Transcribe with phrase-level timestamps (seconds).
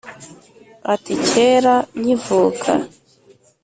[0.93, 2.71] ati: kera nkivuka